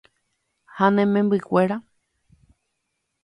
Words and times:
Ha 0.75 0.87
ne 0.93 1.05
membykuéra. 1.09 1.77